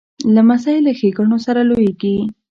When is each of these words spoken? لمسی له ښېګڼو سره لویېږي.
لمسی 0.35 0.77
له 0.85 0.91
ښېګڼو 0.99 1.37
سره 1.45 1.61
لویېږي. 1.69 2.15